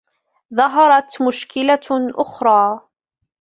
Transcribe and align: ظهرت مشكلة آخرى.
ظهرت 0.55 1.21
مشكلة 1.21 1.79
آخرى. 2.15 2.79